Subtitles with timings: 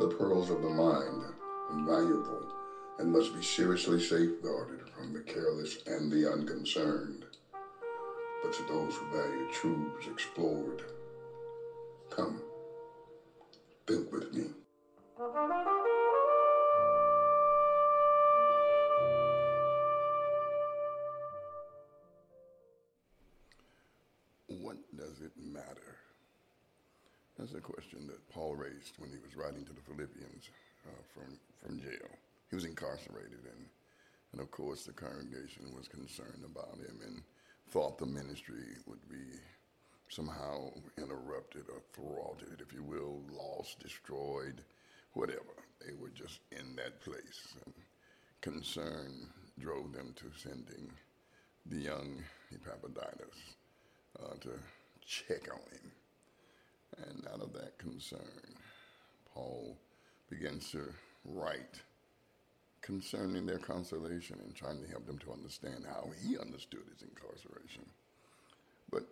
[0.00, 1.24] The pearls of the mind,
[1.70, 2.48] invaluable,
[2.98, 7.26] and must be seriously safeguarded from the careless and the unconcerned.
[8.42, 10.80] But to those who value truths explored,
[12.08, 12.40] come,
[13.86, 14.46] think with me.
[24.46, 25.98] What does it matter?
[27.40, 30.50] That's a question that Paul raised when he was writing to the Philippians
[30.86, 32.10] uh, from, from jail.
[32.50, 33.64] He was incarcerated, and,
[34.32, 37.22] and of course, the congregation was concerned about him and
[37.70, 39.40] thought the ministry would be
[40.10, 40.68] somehow
[40.98, 44.62] interrupted or thwarted, if you will, lost, destroyed,
[45.14, 45.64] whatever.
[45.80, 47.54] They were just in that place.
[47.64, 47.72] And
[48.42, 50.92] concern drove them to sending
[51.64, 53.56] the young Epaphroditus
[54.22, 54.50] uh, to
[55.06, 55.90] check on him.
[56.98, 58.20] And out of that concern,
[59.32, 59.76] Paul
[60.28, 60.92] begins to
[61.24, 61.80] write
[62.82, 67.84] concerning their consolation and trying to help them to understand how he understood his incarceration.
[68.90, 69.04] But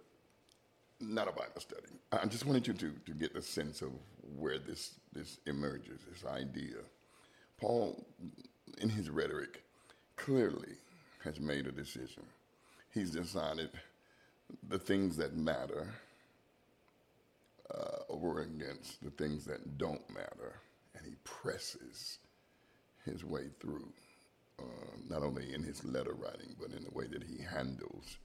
[1.01, 1.87] not a Bible study.
[2.11, 3.91] I just wanted you to, to get a sense of
[4.37, 6.77] where this, this emerges, this idea.
[7.61, 8.05] Paul,
[8.79, 9.63] in his rhetoric,
[10.17, 10.77] clearly
[11.25, 12.25] has made a decision.
[12.93, 13.71] He's decided
[14.69, 15.89] the things that matter
[17.75, 20.61] uh, over against the things that don't matter,
[20.95, 22.19] and he presses
[23.05, 23.89] his way through,
[24.59, 28.19] uh, not only in his letter writing, but in the way that he handles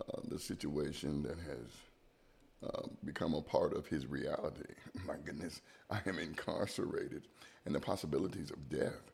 [0.00, 4.74] uh, the situation that has uh, become a part of his reality.
[5.06, 7.22] My goodness, I am incarcerated,
[7.64, 9.12] and the possibilities of death,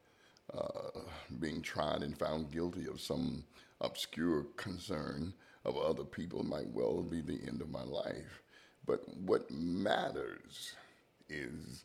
[0.55, 1.01] uh,
[1.41, 3.45] being tried and found guilty of some
[3.81, 8.43] obscure concern of other people might well be the end of my life.
[8.87, 10.73] But what matters
[11.29, 11.84] is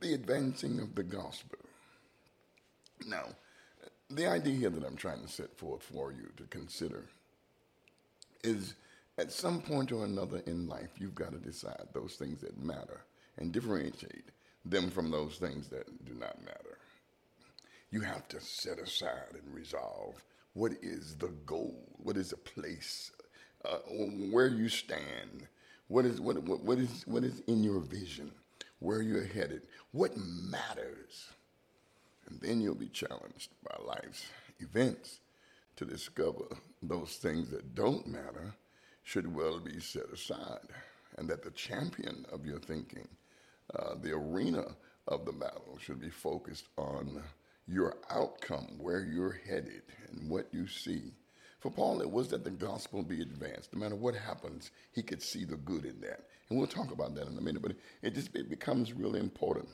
[0.00, 1.58] the advancing of the gospel.
[3.06, 3.24] Now,
[4.10, 7.04] the idea here that I'm trying to set forth for you to consider
[8.42, 8.74] is
[9.16, 13.00] at some point or another in life, you've got to decide those things that matter
[13.38, 14.30] and differentiate
[14.64, 16.78] them from those things that do not matter.
[17.90, 20.22] You have to set aside and resolve
[20.54, 23.10] what is the goal, what is the place,
[23.64, 23.78] uh,
[24.30, 25.48] where you stand,
[25.88, 28.30] what is what, what, what is what is in your vision,
[28.78, 29.62] where you're headed,
[29.92, 31.28] what matters,
[32.26, 34.26] and then you'll be challenged by life's
[34.60, 35.20] events
[35.76, 36.44] to discover
[36.82, 38.54] those things that don't matter
[39.02, 40.68] should well be set aside,
[41.18, 43.06] and that the champion of your thinking,
[43.78, 44.64] uh, the arena
[45.08, 47.22] of the battle, should be focused on
[47.66, 51.12] your outcome, where you're headed, and what you see.
[51.64, 53.72] For Paul, it was that the gospel be advanced.
[53.72, 56.20] No matter what happens, he could see the good in that.
[56.50, 59.70] And we'll talk about that in a minute, but it just it becomes really important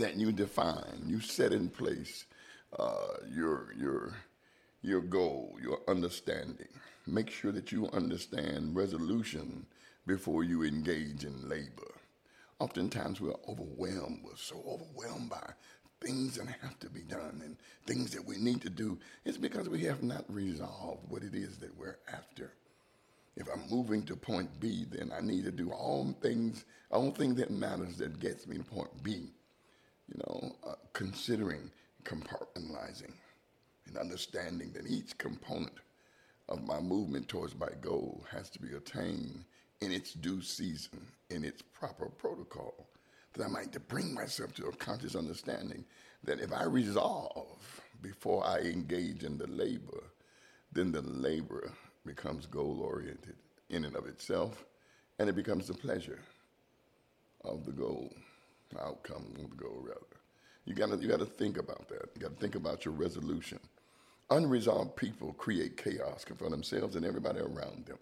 [0.00, 2.24] that you define, you set in place
[2.76, 4.16] uh, your, your,
[4.82, 6.66] your goal, your understanding.
[7.06, 9.66] Make sure that you understand resolution
[10.08, 11.94] before you engage in labor.
[12.58, 15.52] Oftentimes we're overwhelmed, we're so overwhelmed by
[16.04, 17.56] things that have to be done and
[17.86, 21.56] things that we need to do, it's because we have not resolved what it is
[21.58, 22.52] that we're after.
[23.36, 27.34] If I'm moving to point B, then I need to do all things, all thing
[27.36, 29.32] that matters that gets me to point B.
[30.08, 31.70] You know, uh, considering
[32.04, 33.12] compartmentalizing
[33.86, 35.78] and understanding that each component
[36.48, 39.44] of my movement towards my goal has to be attained
[39.80, 42.86] in its due season, in its proper protocol
[43.34, 45.84] that I might bring myself to a conscious understanding
[46.24, 50.04] that if I resolve before I engage in the labor,
[50.72, 51.72] then the labor
[52.06, 53.36] becomes goal oriented
[53.70, 54.64] in and of itself,
[55.18, 56.20] and it becomes the pleasure
[57.44, 58.12] of the goal,
[58.80, 60.00] outcome of the goal, rather.
[60.64, 62.10] You gotta, you gotta think about that.
[62.14, 63.60] You gotta think about your resolution.
[64.30, 67.98] Unresolved people create chaos for themselves and everybody around them.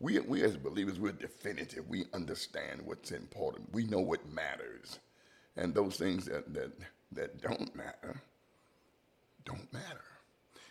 [0.00, 1.88] We, we as believers, we're definitive.
[1.88, 3.72] We understand what's important.
[3.72, 5.00] We know what matters.
[5.56, 6.72] And those things that, that,
[7.12, 8.22] that don't matter,
[9.44, 10.04] don't matter.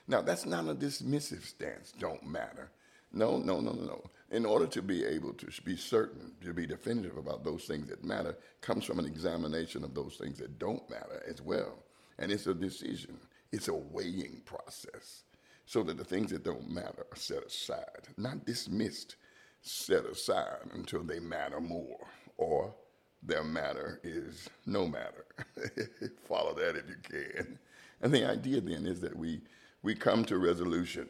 [0.08, 2.72] Now, that's not a dismissive stance, don't matter.
[3.12, 4.04] No, no, no, no, no.
[4.32, 8.04] In order to be able to be certain, to be definitive about those things that
[8.04, 11.84] matter, comes from an examination of those things that don't matter as well.
[12.18, 13.18] And it's a decision,
[13.52, 15.24] it's a weighing process
[15.68, 19.18] so that the things that don't matter are set aside, not dismissed,
[19.62, 22.74] set aside until they matter more, or
[23.22, 25.26] their matter is no matter.
[26.28, 27.60] Follow that if you can.
[28.02, 29.42] And the idea then is that we,
[29.84, 31.10] we come to resolution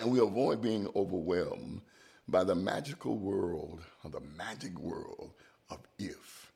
[0.00, 1.82] and we avoid being overwhelmed
[2.28, 5.32] by the magical world or the magic world
[5.68, 6.50] of if.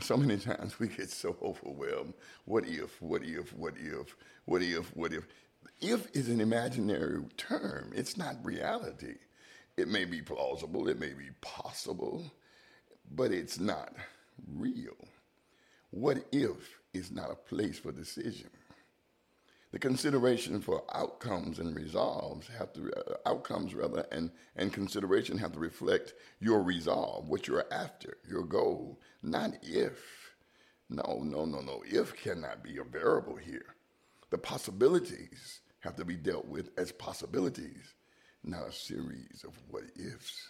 [0.00, 2.12] So many times we get so overwhelmed.
[2.44, 5.26] What if, what if, what if, what if, what if?
[5.80, 9.16] If is an imaginary term, it's not reality.
[9.76, 12.24] It may be plausible, it may be possible,
[13.10, 13.94] but it's not
[14.46, 14.96] real.
[15.90, 18.50] What if is not a place for decision.
[19.72, 25.52] The consideration for outcomes and resolves have to uh, outcomes rather and and consideration have
[25.52, 30.34] to reflect your resolve, what you're after, your goal, not if.
[30.90, 31.82] No, no, no, no.
[31.86, 33.74] If cannot be a variable here.
[34.32, 37.92] The possibilities have to be dealt with as possibilities,
[38.42, 40.48] not a series of what ifs.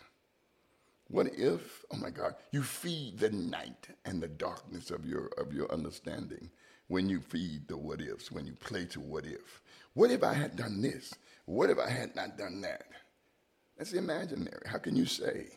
[1.09, 5.53] What if, oh my God, you feed the night and the darkness of your of
[5.53, 6.49] your understanding
[6.87, 9.61] when you feed the what ifs, when you play to what if.
[9.95, 11.13] What if I had done this?
[11.47, 12.85] What if I had not done that?
[13.77, 14.63] That's imaginary.
[14.65, 15.49] How can you say?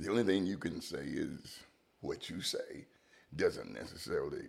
[0.00, 1.60] The only thing you can say is
[2.00, 2.86] what you say
[3.36, 4.48] doesn't necessarily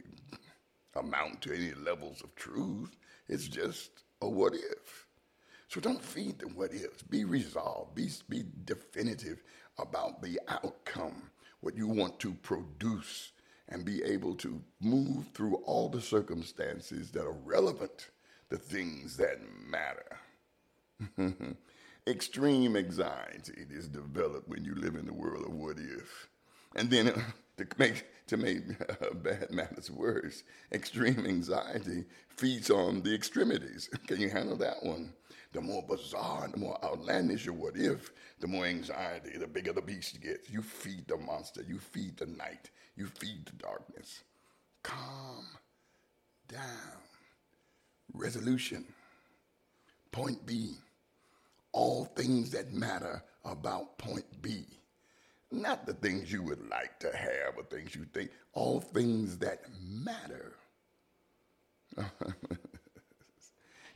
[0.98, 2.96] amount to any levels of truth.
[3.28, 5.08] It's just a what if.
[5.68, 7.04] So don't feed the what ifs.
[7.04, 7.96] Be resolved.
[7.96, 9.44] Be, be definitive
[9.78, 11.30] about the outcome,
[11.62, 13.32] what you want to produce
[13.70, 18.10] and be able to move through all the circumstances that are relevant
[18.50, 19.40] to things that
[19.70, 20.18] matter.
[22.08, 26.30] Extreme anxiety is developed when you live in the world of what if.
[26.76, 27.12] And then
[27.58, 28.60] to make to make
[28.90, 33.90] uh, bad matters worse, extreme anxiety feeds on the extremities.
[34.08, 35.14] Can you handle that one?
[35.54, 39.82] The more bizarre, the more outlandish your what if, the more anxiety, the bigger the
[39.82, 40.50] beast gets.
[40.50, 44.24] You feed the monster, you feed the night, you feed the darkness.
[44.84, 45.46] Calm
[46.48, 46.62] down.
[48.14, 48.86] Resolution.
[50.12, 50.76] Point B.
[51.72, 54.66] All things that matter about point B.
[55.52, 59.62] Not the things you would like to have or things you think, all things that
[59.82, 60.56] matter.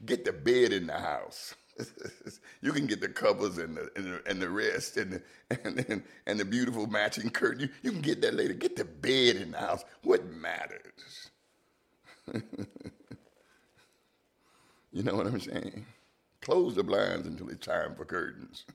[0.05, 1.53] get the bed in the house.
[2.61, 5.23] you can get the covers and the and the, and the rest and the,
[5.63, 7.61] and, and and the beautiful matching curtain.
[7.61, 8.53] You, you can get that later.
[8.53, 9.83] Get the bed in the house.
[10.03, 11.29] What matters?
[14.91, 15.85] you know what I'm saying?
[16.41, 18.65] Close the blinds until it's time for curtains.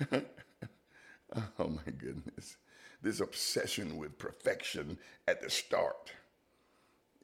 [0.12, 2.56] oh my goodness.
[3.02, 4.98] This obsession with perfection
[5.28, 6.12] at the start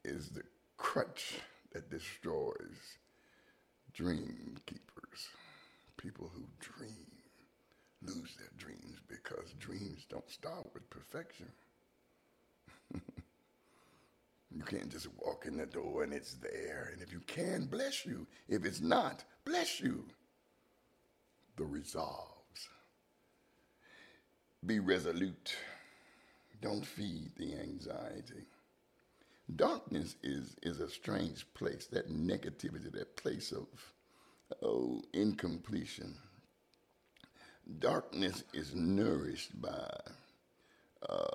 [0.03, 0.43] is the
[0.77, 1.35] crutch
[1.73, 2.97] that destroys
[3.93, 5.29] dream keepers.
[5.97, 7.07] People who dream
[8.05, 11.47] lose their dreams because dreams don't start with perfection.
[14.51, 16.89] you can't just walk in the door and it's there.
[16.91, 18.27] And if you can, bless you.
[18.47, 20.05] If it's not, bless you.
[21.55, 22.69] The resolves.
[24.65, 25.55] Be resolute.
[26.61, 28.47] Don't feed the anxiety.
[29.55, 33.67] Darkness is, is a strange place, that negativity, that place of
[34.61, 36.15] oh, incompletion.
[37.79, 39.89] Darkness is nourished by
[41.07, 41.27] uh,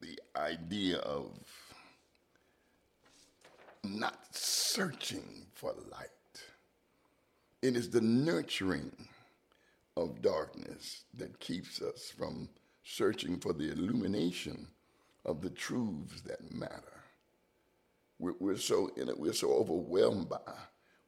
[0.00, 1.38] the idea of
[3.84, 6.08] not searching for light.
[7.62, 8.92] It is the nurturing
[9.96, 12.48] of darkness that keeps us from
[12.84, 14.66] searching for the illumination
[15.26, 17.02] of the truths that matter.
[18.18, 20.38] We're, we're so in it, we're so overwhelmed by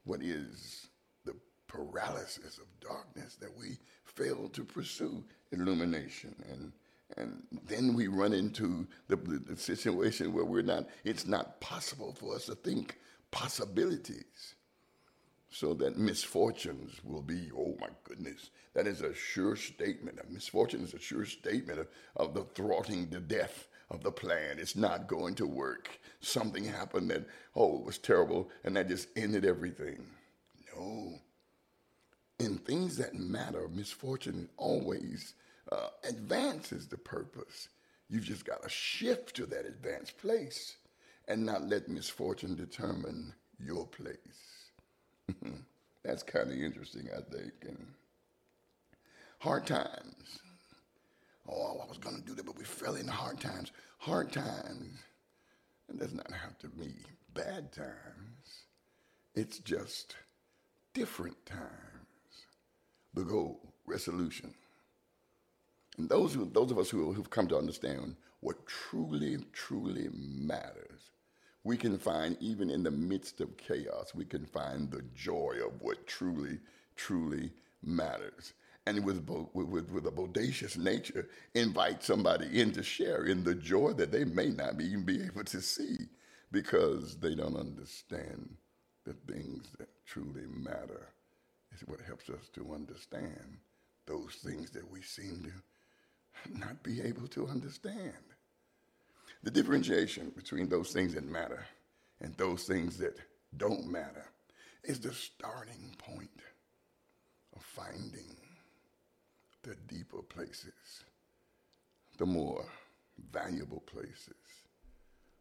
[0.05, 0.88] what is
[1.25, 1.35] the
[1.69, 6.73] paralysis of darkness that we fail to pursue illumination and
[7.19, 12.15] and then we run into the, the, the, situation where we're not it's not possible
[12.19, 12.99] for us to think
[13.31, 14.55] possibilities
[15.52, 20.82] so that misfortunes will be oh my goodness that is a sure statement a misfortune
[20.82, 24.59] is a sure statement of, of the thwarting the death of the plan.
[24.59, 26.00] It's not going to work.
[26.21, 30.06] Something happened that, oh, it was terrible, and that just ended everything.
[30.75, 31.21] No.
[32.38, 35.35] In things that matter, misfortune always
[35.71, 37.68] uh, advances the purpose.
[38.09, 40.76] You've just got to shift to that advanced place
[41.28, 44.62] and not let misfortune determine your place.
[46.05, 47.52] That's kind of interesting, I think.
[47.62, 47.87] And
[49.38, 50.41] hard times
[51.49, 53.73] oh, I was going to do that, but we fell into hard times.
[53.99, 54.99] Hard times,
[55.88, 56.95] it does not have to be
[57.35, 58.67] bad times.
[59.35, 60.17] It's just
[60.95, 61.69] different times.
[63.14, 64.55] The goal, resolution.
[65.99, 70.92] And those, who, those of us who, who've come to understand what truly, truly matters,
[71.64, 75.81] we can find, even in the midst of chaos, we can find the joy of
[75.81, 76.59] what truly,
[76.97, 77.52] truly
[77.83, 78.54] matters.
[78.87, 83.92] and with, with, with a bodacious nature, invite somebody in to share in the joy
[83.92, 85.99] that they may not even be able to see
[86.50, 88.57] because they don't understand
[89.04, 91.09] the things that truly matter.
[91.73, 93.59] It's what helps us to understand
[94.07, 98.32] those things that we seem to not be able to understand.
[99.43, 101.65] The differentiation between those things that matter
[102.21, 103.17] and those things that
[103.57, 104.25] don't matter
[104.85, 106.31] is the starting point
[107.57, 108.37] of finding
[109.63, 111.05] the deeper places,
[112.19, 112.65] the more
[113.33, 114.35] valuable places,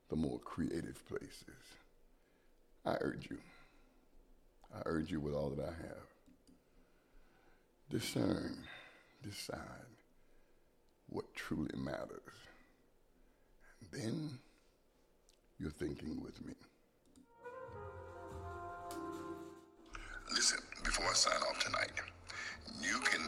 [0.10, 1.62] the more creative places.
[2.86, 3.38] I urge you,
[4.75, 6.08] I urge you with all that I have,
[7.89, 8.58] discern,
[9.22, 9.60] decide
[11.08, 12.50] what truly matters.
[13.91, 14.39] Then
[15.60, 16.53] you're thinking with me.
[20.33, 21.91] Listen, before I sign off tonight,
[22.81, 23.21] you can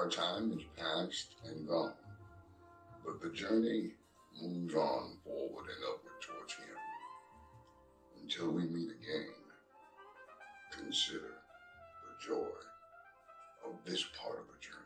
[0.00, 1.92] Our time is past and gone,
[3.04, 3.90] but the journey
[4.40, 6.64] moves on forward and upward towards Him.
[8.22, 9.34] Until we meet again,
[10.72, 12.48] consider the joy
[13.66, 14.79] of this part of the journey.